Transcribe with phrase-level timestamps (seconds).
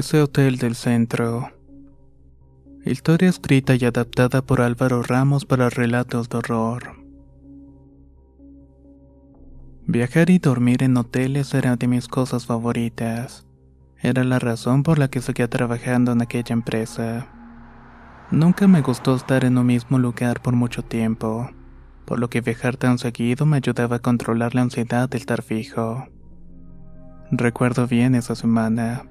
[0.00, 1.50] Ese hotel del centro.
[2.86, 6.96] Historia escrita y adaptada por Álvaro Ramos para relatos de horror.
[9.86, 13.46] Viajar y dormir en hoteles era de mis cosas favoritas.
[13.98, 17.28] Era la razón por la que seguía trabajando en aquella empresa.
[18.30, 21.50] Nunca me gustó estar en un mismo lugar por mucho tiempo,
[22.06, 26.08] por lo que viajar tan seguido me ayudaba a controlar la ansiedad de estar fijo.
[27.30, 29.04] Recuerdo bien esa semana.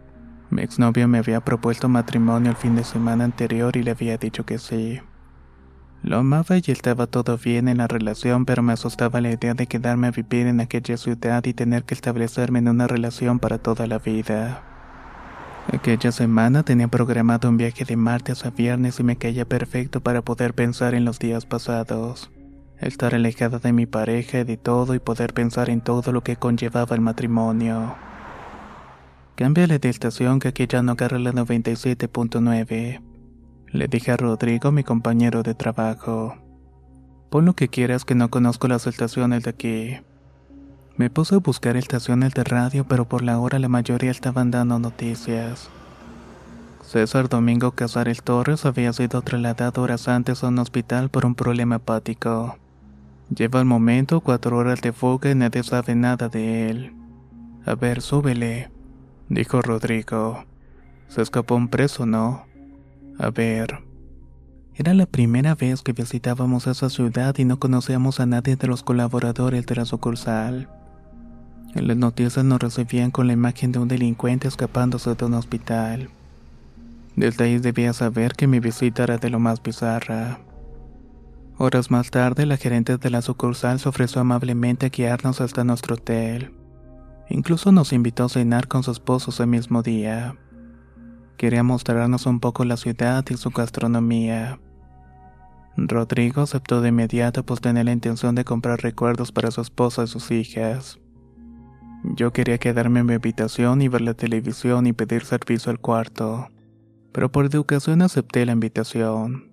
[0.49, 4.45] Mi exnovio me había propuesto matrimonio el fin de semana anterior y le había dicho
[4.45, 4.99] que sí.
[6.01, 9.67] Lo amaba y estaba todo bien en la relación, pero me asustaba la idea de
[9.67, 13.85] quedarme a vivir en aquella ciudad y tener que establecerme en una relación para toda
[13.85, 14.63] la vida.
[15.71, 20.23] Aquella semana tenía programado un viaje de martes a viernes y me caía perfecto para
[20.23, 22.31] poder pensar en los días pasados.
[22.79, 26.37] Estar alejada de mi pareja y de todo y poder pensar en todo lo que
[26.37, 27.97] conllevaba el matrimonio.
[29.39, 33.01] Cámbiale de estación que aquí ya no agarra la 97.9.
[33.67, 36.35] Le dije a Rodrigo, mi compañero de trabajo.
[37.29, 39.97] Pon lo que quieras que no conozco las estaciones de aquí.
[40.97, 44.77] Me puse a buscar estaciones de radio, pero por la hora la mayoría estaban dando
[44.77, 45.69] noticias.
[46.83, 51.77] César Domingo Casares Torres había sido trasladado horas antes a un hospital por un problema
[51.77, 52.57] hepático.
[53.33, 56.93] Lleva al momento cuatro horas de fuga y nadie sabe nada de él.
[57.65, 58.77] A ver, súbele
[59.29, 60.43] dijo Rodrigo.
[61.07, 62.45] Se escapó un preso, ¿no?
[63.17, 63.79] A ver.
[64.75, 68.83] Era la primera vez que visitábamos esa ciudad y no conocíamos a nadie de los
[68.83, 70.69] colaboradores de la sucursal.
[71.75, 76.09] En las noticias nos recibían con la imagen de un delincuente escapándose de un hospital.
[77.15, 80.39] Desde ahí debía saber que mi visita era de lo más bizarra.
[81.57, 85.95] Horas más tarde, la gerente de la sucursal se ofreció amablemente a guiarnos hasta nuestro
[85.95, 86.53] hotel.
[87.29, 90.35] Incluso nos invitó a cenar con su esposo ese mismo día.
[91.37, 94.59] Quería mostrarnos un poco la ciudad y su gastronomía.
[95.77, 100.07] Rodrigo aceptó de inmediato pues tenía la intención de comprar recuerdos para su esposa y
[100.07, 100.99] sus hijas.
[102.03, 106.47] Yo quería quedarme en mi habitación y ver la televisión y pedir servicio al cuarto,
[107.11, 109.51] pero por educación acepté la invitación.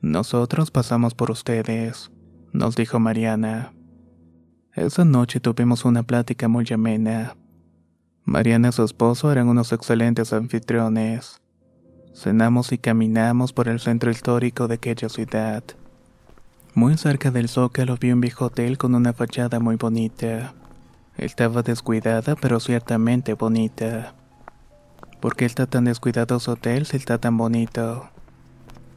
[0.00, 2.10] Nosotros pasamos por ustedes,
[2.52, 3.75] nos dijo Mariana.
[4.76, 7.34] Esa noche tuvimos una plática muy amena.
[8.26, 11.40] Mariana y su esposo eran unos excelentes anfitriones.
[12.12, 15.64] Cenamos y caminamos por el centro histórico de aquella ciudad.
[16.74, 20.52] Muy cerca del zócalo vi un viejo hotel con una fachada muy bonita.
[21.16, 24.14] Estaba descuidada, pero ciertamente bonita.
[25.20, 28.10] ¿Por qué está tan descuidado su hotel si está tan bonito?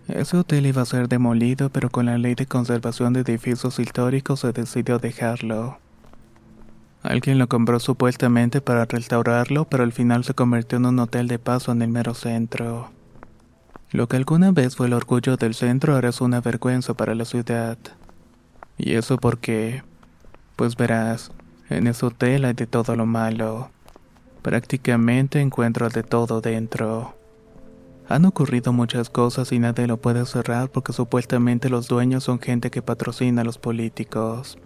[0.10, 4.40] Ese hotel iba a ser demolido, pero con la ley de conservación de edificios históricos
[4.40, 5.78] se decidió dejarlo.
[7.04, 11.38] Alguien lo compró supuestamente para restaurarlo, pero al final se convirtió en un hotel de
[11.38, 12.90] paso en el mero centro.
[13.92, 17.26] Lo que alguna vez fue el orgullo del centro ahora es una vergüenza para la
[17.26, 17.78] ciudad.
[18.80, 19.84] ¿Y eso por qué?
[20.56, 21.32] Pues verás,
[21.70, 23.70] en ese hotel hay de todo lo malo.
[24.42, 27.19] Prácticamente encuentro de todo dentro.
[28.10, 32.72] Han ocurrido muchas cosas y nadie lo puede cerrar porque supuestamente los dueños son gente
[32.72, 34.58] que patrocina a los políticos.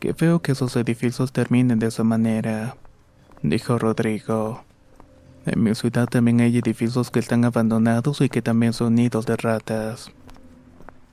[0.00, 2.76] Qué feo que esos edificios terminen de esa manera,
[3.42, 4.64] dijo Rodrigo.
[5.46, 9.36] En mi ciudad también hay edificios que están abandonados y que también son nidos de
[9.36, 10.10] ratas.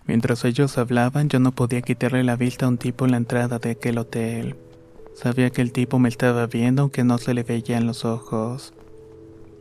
[0.07, 3.59] Mientras ellos hablaban, yo no podía quitarle la vista a un tipo en la entrada
[3.59, 4.55] de aquel hotel.
[5.13, 8.73] Sabía que el tipo me estaba viendo aunque no se le veían los ojos.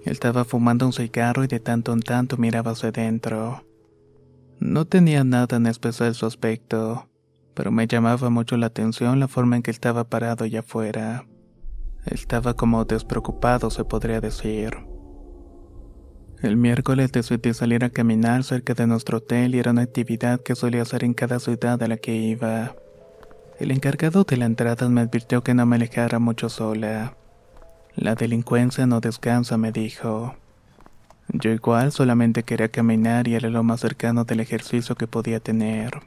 [0.04, 3.64] Estaba fumando un cigarro y de tanto en tanto miraba hacia dentro.
[4.60, 7.08] No tenía nada en especial su aspecto,
[7.54, 11.26] pero me llamaba mucho la atención la forma en que estaba parado allá afuera.
[12.06, 14.76] Estaba como despreocupado, se podría decir.
[16.40, 20.54] El miércoles decidí salir a caminar cerca de nuestro hotel y era una actividad que
[20.54, 22.76] solía hacer en cada ciudad a la que iba.
[23.58, 27.17] El encargado de la entrada me advirtió que no me alejara mucho sola.
[28.00, 30.36] La delincuencia no descansa, me dijo.
[31.30, 36.02] Yo igual solamente quería caminar y era lo más cercano del ejercicio que podía tener.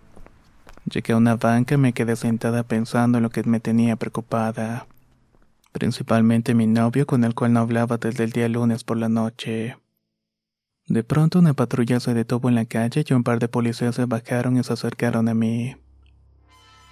[0.85, 4.87] Llegué a una banca y me quedé sentada pensando en lo que me tenía preocupada.
[5.73, 9.75] Principalmente mi novio con el cual no hablaba desde el día lunes por la noche.
[10.87, 14.05] De pronto una patrulla se detuvo en la calle y un par de policías se
[14.05, 15.75] bajaron y se acercaron a mí.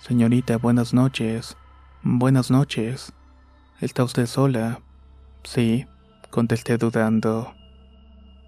[0.02, 1.56] Señorita, buenas noches.
[2.04, 3.14] Buenas noches.
[3.80, 4.82] ¿Está usted sola?
[5.52, 5.88] Sí,
[6.30, 7.56] contesté dudando.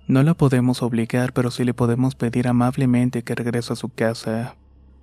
[0.07, 4.56] No la podemos obligar, pero sí le podemos pedir amablemente que regrese a su casa.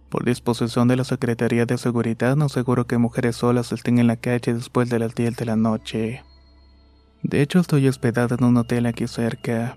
[0.09, 4.15] Por disposición de la Secretaría de Seguridad, no seguro que mujeres solas estén en la
[4.15, 6.23] calle después de las 10 de la noche.
[7.25, 9.77] De hecho, estoy hospedada en un hotel aquí cerca.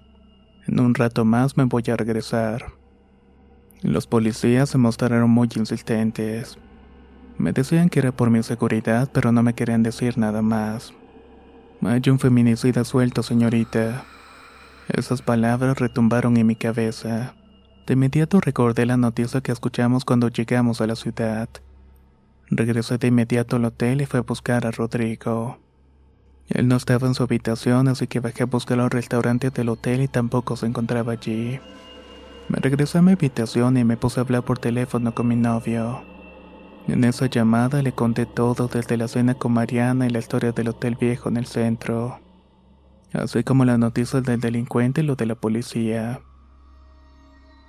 [0.68, 2.65] En un rato más me voy a regresar.
[3.81, 6.59] Los policías se mostraron muy insistentes.
[7.39, 10.94] Me decían que era por mi seguridad, pero no me querían decir nada más.
[11.83, 14.04] Hay un feminicida suelto, señorita.
[14.88, 17.33] Esas palabras retumbaron en mi cabeza.
[17.88, 21.50] De inmediato recordé la noticia que escuchamos cuando llegamos a la ciudad.
[22.51, 25.57] Regresé de inmediato al hotel y fui a buscar a Rodrigo.
[26.50, 30.01] Él no estaba en su habitación, así que bajé a buscar al restaurante del hotel
[30.01, 31.60] y tampoco se encontraba allí.
[32.48, 36.11] Me regresé a mi habitación y me puse a hablar por teléfono con mi novio.
[36.88, 40.69] En esa llamada le conté todo desde la cena con Mariana y la historia del
[40.69, 42.19] hotel viejo en el centro,
[43.13, 46.22] así como la noticia del delincuente y lo de la policía.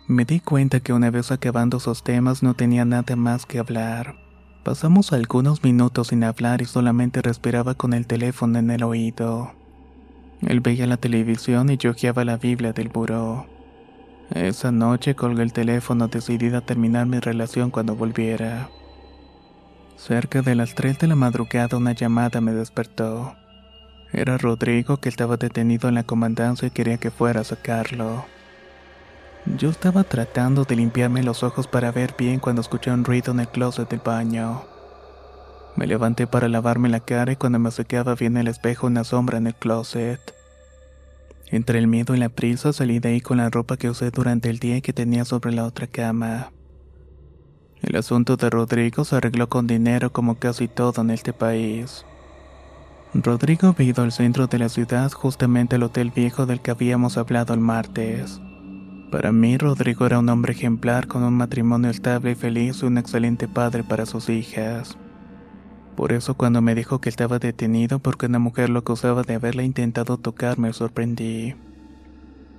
[0.09, 4.17] Me di cuenta que una vez acabando esos temas no tenía nada más que hablar.
[4.65, 9.53] Pasamos algunos minutos sin hablar y solamente respiraba con el teléfono en el oído.
[10.41, 13.47] Él veía la televisión y yo ojeaba la Biblia del buró.
[14.35, 18.71] Esa noche colgué el teléfono decidida a terminar mi relación cuando volviera.
[20.05, 23.37] Cerca de las 3 de la madrugada una llamada me despertó.
[24.13, 28.25] Era Rodrigo que estaba detenido en la comandancia y quería que fuera a sacarlo.
[29.57, 33.39] Yo estaba tratando de limpiarme los ojos para ver bien cuando escuché un ruido en
[33.39, 34.65] el closet del baño.
[35.77, 39.05] Me levanté para lavarme la cara y cuando me acercaba vi en el espejo una
[39.05, 40.35] sombra en el closet.
[41.47, 44.51] Entre el miedo y la prisa salí de ahí con la ropa que usé durante
[44.51, 46.51] el día y que tenía sobre la otra cama.
[47.83, 52.05] El asunto de Rodrigo se arregló con dinero como casi todo en este país.
[53.13, 57.19] Rodrigo había ido al centro de la ciudad justamente al hotel viejo del que habíamos
[57.19, 58.41] hablado el martes.
[59.11, 62.99] Para mí, Rodrigo era un hombre ejemplar con un matrimonio estable y feliz y un
[62.99, 64.97] excelente padre para sus hijas.
[65.97, 69.65] Por eso cuando me dijo que estaba detenido porque una mujer lo acusaba de haberle
[69.65, 71.55] intentado tocar, me sorprendí.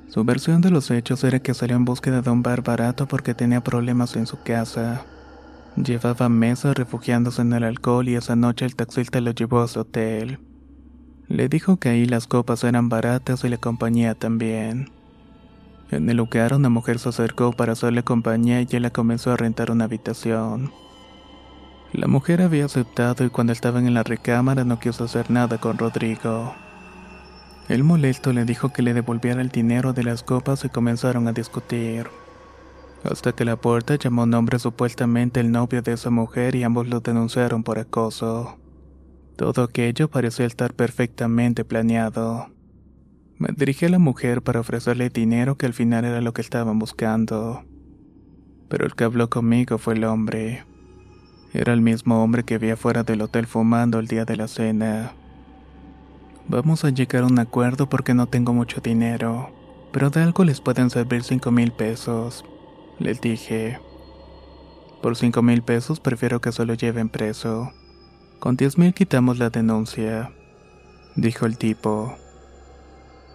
[0.10, 3.34] Su versión de los hechos era que salió en búsqueda de un bar barato porque
[3.34, 5.06] tenía problemas en su casa.
[5.76, 9.80] Llevaba meses refugiándose en el alcohol y esa noche el taxista lo llevó a su
[9.80, 10.40] hotel.
[11.28, 14.92] Le dijo que ahí las copas eran baratas y la compañía también.
[15.90, 19.38] En el lugar una mujer se acercó para hacerle compañía y él la comenzó a
[19.38, 20.72] rentar una habitación.
[21.92, 25.78] La mujer había aceptado y cuando estaban en la recámara no quiso hacer nada con
[25.78, 26.54] Rodrigo.
[27.68, 31.34] El molesto le dijo que le devolviera el dinero de las copas y comenzaron a
[31.34, 32.08] discutir.
[33.04, 37.02] Hasta que la puerta llamó nombre supuestamente el novio de esa mujer y ambos lo
[37.02, 38.58] denunciaron por acoso.
[39.36, 42.48] Todo aquello parecía estar perfectamente planeado.
[43.38, 46.80] Me dirigí a la mujer para ofrecerle dinero que al final era lo que estaban
[46.80, 47.66] buscando.
[48.70, 50.64] Pero el que habló conmigo fue el hombre.
[51.54, 55.14] Era el mismo hombre que había fuera del hotel fumando el día de la cena.
[56.48, 59.52] Vamos a llegar a un acuerdo porque no tengo mucho dinero,
[59.92, 62.44] pero de algo les pueden servir cinco mil pesos,
[63.00, 63.80] les dije.
[65.02, 67.72] Por cinco mil pesos prefiero que se lo lleven preso.
[68.40, 70.32] Con diez mil quitamos la denuncia,
[71.16, 72.16] dijo el tipo.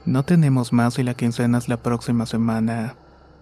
[0.04, 2.96] No tenemos más y la quincena es la próxima semana.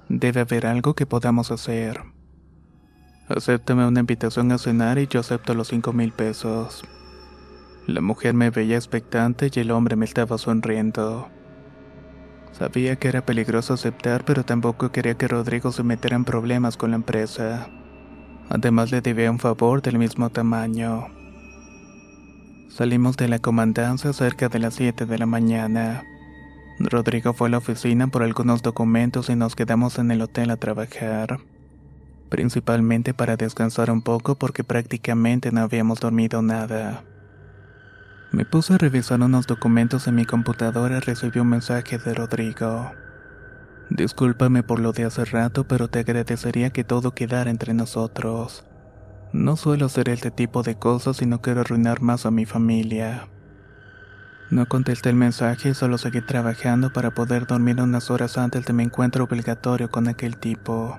[0.09, 2.01] Debe haber algo que podamos hacer.
[3.29, 6.85] Acéptame una invitación a cenar y yo acepto los cinco mil pesos.
[7.87, 11.29] La mujer me veía expectante y el hombre me estaba sonriendo.
[12.59, 16.91] Sabía que era peligroso aceptar, pero tampoco quería que Rodrigo se metiera en problemas con
[16.91, 17.69] la empresa.
[18.49, 21.09] Además le debía un favor del mismo tamaño.
[22.71, 26.05] Salimos de la comandancia cerca de las 7 de la mañana.
[26.79, 30.57] Rodrigo fue a la oficina por algunos documentos y nos quedamos en el hotel a
[30.57, 31.41] trabajar.
[32.31, 37.05] Principalmente para descansar un poco porque prácticamente no habíamos dormido nada.
[38.33, 42.93] Me puse a revisar unos documentos en mi computadora y recibí un mensaje de Rodrigo.
[43.89, 48.65] Discúlpame por lo de hace rato, pero te agradecería que todo quedara entre nosotros.
[49.33, 53.29] No suelo hacer este tipo de cosas y no quiero arruinar más a mi familia.
[54.51, 58.73] No contesté el mensaje y solo seguí trabajando para poder dormir unas horas antes de
[58.73, 60.99] mi encuentro obligatorio con aquel tipo.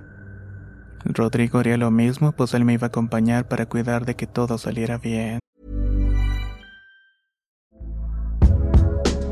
[1.06, 4.58] Rodrigo haría lo mismo, pues él me iba a acompañar para cuidar de que todo
[4.58, 5.40] saliera bien.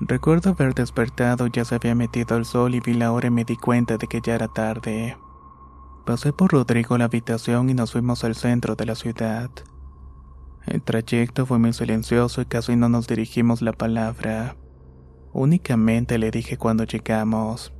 [0.00, 3.44] Recuerdo haber despertado, ya se había metido el sol y vi la hora y me
[3.44, 5.16] di cuenta de que ya era tarde.
[6.04, 9.50] Pasé por Rodrigo la habitación y nos fuimos al centro de la ciudad.
[10.66, 14.56] El trayecto fue muy silencioso y casi no nos dirigimos la palabra.
[15.32, 17.72] Únicamente le dije cuando llegamos.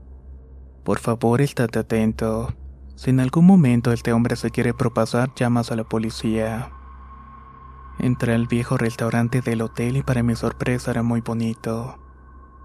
[0.85, 2.55] Por favor, estate atento.
[2.95, 6.71] Si en algún momento este hombre se quiere propasar, llamas a la policía.
[7.99, 12.04] Entré al viejo restaurante del hotel y para mi sorpresa era muy bonito.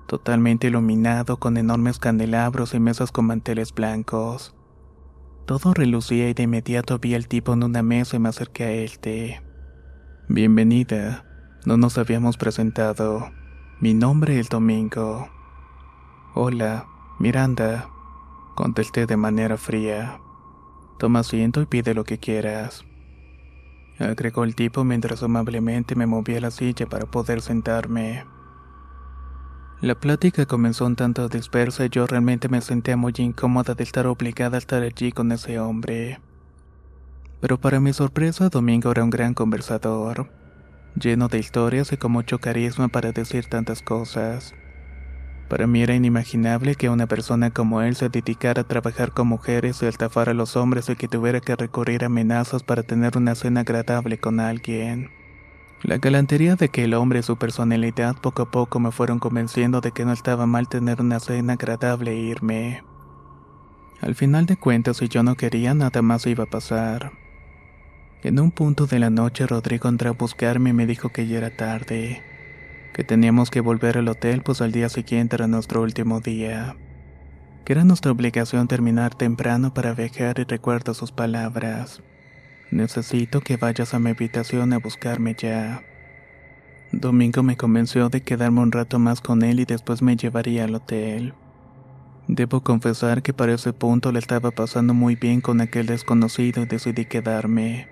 [0.09, 4.55] Totalmente iluminado con enormes candelabros y mesas con manteles blancos.
[5.45, 8.71] Todo relucía y de inmediato vi al tipo en una mesa y me acerqué a
[8.71, 8.89] él.
[10.27, 11.25] Bienvenida.
[11.63, 13.29] No nos habíamos presentado.
[13.81, 15.29] Mi nombre es Domingo.
[16.33, 16.87] Hola,
[17.19, 17.91] Miranda.
[18.55, 20.19] Contesté de manera fría.
[20.97, 22.83] Toma asiento y pide lo que quieras.
[23.99, 28.38] Agregó el tipo mientras amablemente me movía la silla para poder sentarme.
[29.81, 34.07] La plática comenzó un tanto dispersa y yo realmente me sentía muy incómoda de estar
[34.07, 36.19] obligada a estar allí con ese hombre.
[37.39, 40.29] Pero para mi sorpresa, Domingo era un gran conversador,
[40.95, 44.53] lleno de historias y con mucho carisma para decir tantas cosas.
[45.48, 49.81] Para mí era inimaginable que una persona como él se dedicara a trabajar con mujeres
[49.81, 53.17] y a estafar a los hombres y que tuviera que recurrir a amenazas para tener
[53.17, 55.18] una cena agradable con alguien.
[55.81, 59.91] La galantería de aquel hombre y su personalidad poco a poco me fueron convenciendo de
[59.93, 62.83] que no estaba mal tener una cena agradable e irme.
[64.01, 67.12] Al final de cuentas, si yo no quería, nada más iba a pasar.
[68.24, 71.38] En un punto de la noche, Rodrigo entró a buscarme y me dijo que ya
[71.38, 72.21] era tarde,
[72.93, 76.75] que teníamos que volver al hotel, pues al día siguiente era nuestro último día,
[77.63, 82.01] que era nuestra obligación terminar temprano para viajar y recuerdo sus palabras.
[82.71, 85.83] Necesito que vayas a mi habitación a buscarme ya.
[86.91, 90.75] Domingo me convenció de quedarme un rato más con él y después me llevaría al
[90.75, 91.33] hotel.
[92.27, 96.65] Debo confesar que para ese punto le estaba pasando muy bien con aquel desconocido y
[96.67, 97.88] decidí quedarme.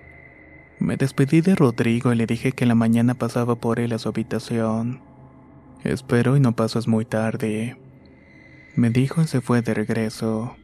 [0.78, 4.08] Me despedí de Rodrigo y le dije que la mañana pasaba por él a su
[4.08, 5.00] habitación.
[5.82, 7.76] Espero y no pases muy tarde.
[8.76, 10.56] Me dijo y se fue de regreso.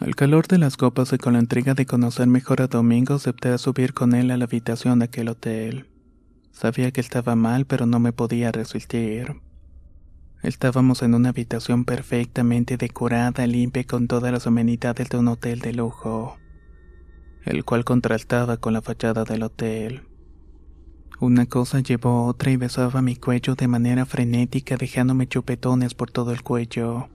[0.00, 3.56] Al calor de las copas y con la intriga de conocer mejor a Domingo, acepté
[3.58, 5.86] subir con él a la habitación de aquel hotel.
[6.50, 9.40] Sabía que estaba mal, pero no me podía resistir.
[10.42, 15.72] Estábamos en una habitación perfectamente decorada, limpia con todas las amenidades de un hotel de
[15.72, 16.36] lujo,
[17.44, 20.02] el cual contrastaba con la fachada del hotel.
[21.20, 26.10] Una cosa llevó a otra y besaba mi cuello de manera frenética, dejándome chupetones por
[26.10, 27.08] todo el cuello.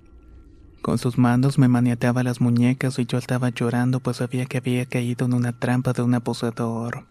[0.81, 4.85] Con sus manos me maniateaba las muñecas y yo estaba llorando pues sabía que había
[4.85, 7.05] caído en una trampa de un abusador.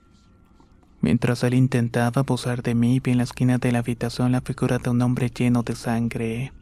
[1.01, 4.79] Mientras él intentaba abusar de mí, vi en la esquina de la habitación la figura
[4.79, 6.53] de un hombre lleno de sangre.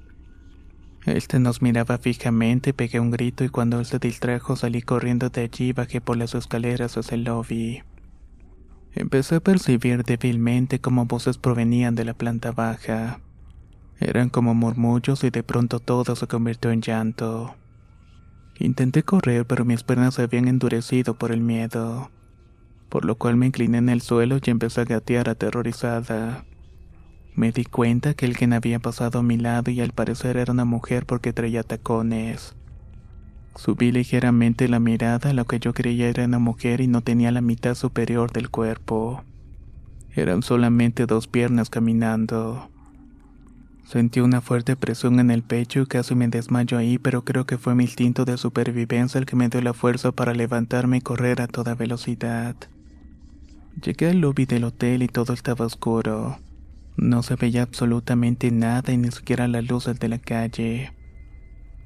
[1.06, 5.42] Este nos miraba fijamente, pegué un grito y cuando él se distrajo salí corriendo de
[5.42, 7.82] allí y bajé por las escaleras hacia el lobby.
[8.92, 13.20] Empecé a percibir débilmente cómo voces provenían de la planta baja.
[13.98, 17.54] Eran como murmullos y de pronto todo se convirtió en llanto.
[18.58, 22.10] Intenté correr, pero mis piernas se habían endurecido por el miedo,
[22.88, 26.44] por lo cual me incliné en el suelo y empecé a gatear aterrorizada.
[27.34, 30.64] Me di cuenta que alguien había pasado a mi lado y al parecer era una
[30.64, 32.56] mujer porque traía tacones.
[33.56, 37.40] Subí ligeramente la mirada, lo que yo creía era una mujer y no tenía la
[37.40, 39.22] mitad superior del cuerpo.
[40.14, 42.70] Eran solamente dos piernas caminando.
[43.86, 47.56] Sentí una fuerte presión en el pecho y casi me desmayo ahí, pero creo que
[47.56, 51.40] fue mi instinto de supervivencia el que me dio la fuerza para levantarme y correr
[51.40, 52.56] a toda velocidad.
[53.80, 56.36] Llegué al lobby del hotel y todo estaba oscuro.
[56.96, 60.92] No se veía absolutamente nada y ni siquiera las luces de la calle.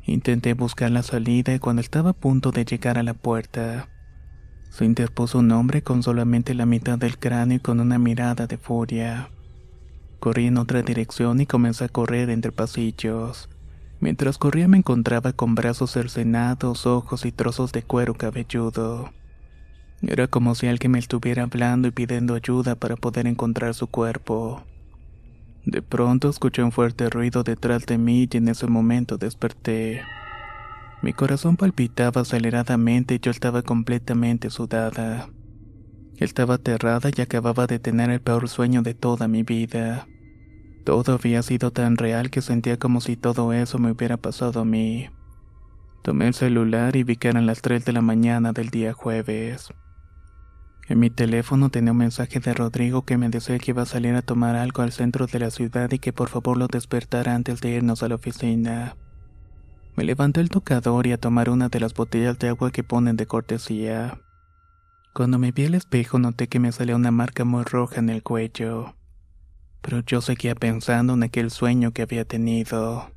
[0.06, 3.90] Intenté buscar la salida y cuando estaba a punto de llegar a la puerta,
[4.70, 8.56] se interpuso un hombre con solamente la mitad del cráneo y con una mirada de
[8.56, 9.28] furia.
[10.20, 13.48] Corrí en otra dirección y comencé a correr entre pasillos.
[14.00, 19.12] Mientras corría me encontraba con brazos cercenados, ojos y trozos de cuero cabelludo.
[20.02, 24.62] Era como si alguien me estuviera hablando y pidiendo ayuda para poder encontrar su cuerpo.
[25.64, 30.02] De pronto escuché un fuerte ruido detrás de mí y en ese momento desperté.
[31.02, 35.30] Mi corazón palpitaba aceleradamente y yo estaba completamente sudada.
[36.20, 40.06] Estaba aterrada y acababa de tener el peor sueño de toda mi vida.
[40.84, 44.64] Todo había sido tan real que sentía como si todo eso me hubiera pasado a
[44.66, 45.08] mí.
[46.02, 49.72] Tomé el celular y vi que eran las 3 de la mañana del día jueves.
[50.90, 54.14] En mi teléfono tenía un mensaje de Rodrigo que me decía que iba a salir
[54.14, 57.62] a tomar algo al centro de la ciudad y que por favor lo despertara antes
[57.62, 58.94] de irnos a la oficina.
[59.96, 63.16] Me levanté el tocador y a tomar una de las botellas de agua que ponen
[63.16, 64.20] de cortesía.
[65.12, 68.22] Cuando me vi al espejo noté que me salía una marca muy roja en el
[68.22, 68.94] cuello.
[69.82, 73.10] Pero yo seguía pensando en aquel sueño que había tenido.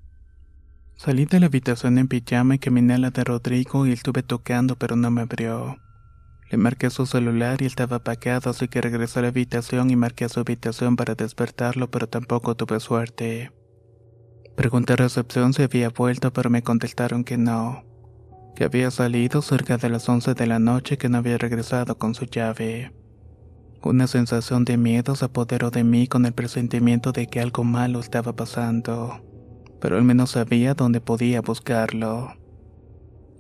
[0.96, 4.76] Salí de la habitación en pijama y caminé a la de Rodrigo y estuve tocando
[4.76, 5.78] pero no me abrió.
[6.50, 10.26] Le marqué su celular y estaba apagado así que regresé a la habitación y marqué
[10.26, 13.52] a su habitación para despertarlo pero tampoco tuve suerte.
[14.56, 17.84] Pregunté a recepción si había vuelto pero me contestaron que no,
[18.56, 22.14] que había salido cerca de las 11 de la noche que no había regresado con
[22.14, 22.94] su llave.
[23.84, 28.00] Una sensación de miedo se apoderó de mí con el presentimiento de que algo malo
[28.00, 29.22] estaba pasando,
[29.82, 32.34] pero al menos sabía dónde podía buscarlo.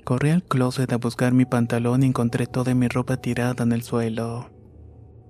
[0.03, 3.83] Corrí al closet a buscar mi pantalón y encontré toda mi ropa tirada en el
[3.83, 4.49] suelo.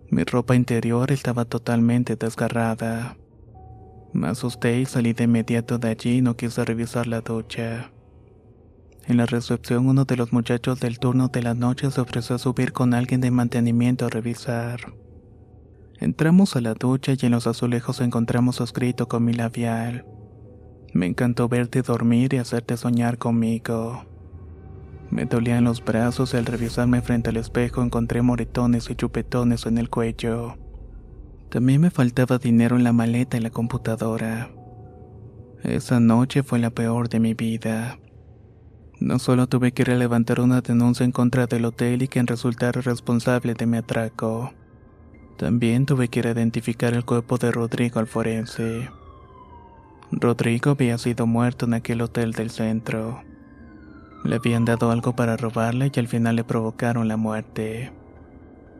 [0.10, 3.18] Mi ropa interior estaba totalmente desgarrada.
[4.14, 7.92] Me asusté y salí de inmediato de allí y no quise revisar la ducha.
[9.06, 12.40] En la recepción uno de los muchachos del turno de la noche se ofreció a
[12.40, 14.94] subir con alguien de mantenimiento a revisar.
[16.00, 20.06] Entramos a la ducha y en los azulejos encontramos escrito con mi labial.
[20.94, 24.06] Me encantó verte dormir y hacerte soñar conmigo.
[25.10, 29.78] Me dolían los brazos y al revisarme frente al espejo encontré moretones y chupetones en
[29.78, 30.56] el cuello.
[31.50, 34.50] También me faltaba dinero en la maleta y la computadora.
[35.62, 38.00] Esa noche fue la peor de mi vida.
[39.04, 42.26] No solo tuve que ir a levantar una denuncia en contra del hotel y quien
[42.26, 44.54] resultara responsable de mi atraco.
[45.38, 48.90] También tuve que ir a identificar el cuerpo de Rodrigo al forense.
[50.10, 53.22] Rodrigo había sido muerto en aquel hotel del centro.
[54.24, 57.92] Le habían dado algo para robarle y al final le provocaron la muerte.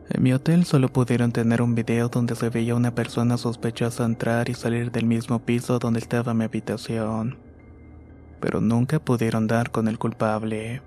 [0.08, 4.48] En mi hotel solo pudieron tener un video donde se veía una persona sospechosa entrar
[4.48, 7.36] y salir del mismo piso donde estaba mi habitación.
[8.44, 10.82] Pero nunca pudieron dar con el culpable.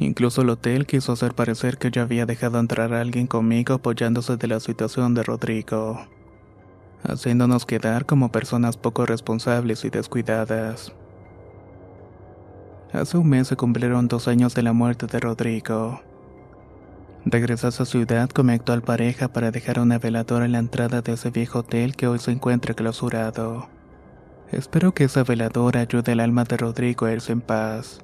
[0.00, 4.36] Incluso el hotel quiso hacer parecer que yo había dejado entrar a alguien conmigo apoyándose
[4.36, 6.00] de la situación de Rodrigo,
[7.04, 10.92] haciéndonos quedar como personas poco responsables y descuidadas.
[12.92, 16.00] Hace un mes se cumplieron dos años de la muerte de Rodrigo.
[17.24, 21.00] Regresé a su ciudad con mi actual pareja para dejar una veladora en la entrada
[21.00, 23.75] de ese viejo hotel que hoy se encuentra clausurado.
[24.52, 28.00] Espero que esa veladora ayude al alma de Rodrigo a irse en paz.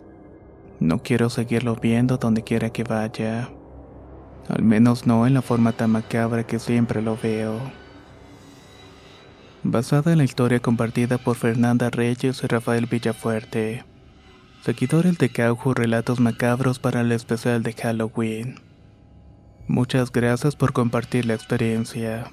[0.81, 3.51] No quiero seguirlo viendo donde quiera que vaya.
[4.49, 7.61] Al menos no en la forma tan macabra que siempre lo veo.
[9.63, 13.85] Basada en la historia compartida por Fernanda Reyes y Rafael Villafuerte.
[14.65, 18.57] Seguidores de Caujo Relatos Macabros para el especial de Halloween.
[19.69, 22.33] Muchas gracias por compartir la experiencia.